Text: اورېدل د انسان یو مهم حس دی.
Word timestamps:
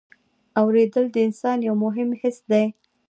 اورېدل 0.61 1.05
د 1.11 1.15
انسان 1.27 1.57
یو 1.67 1.75
مهم 1.83 2.09
حس 2.21 2.37
دی. 2.51 2.65